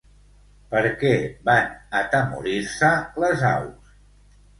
[0.69, 1.11] Per què
[1.49, 2.89] van atemorir-se
[3.25, 3.93] les aus?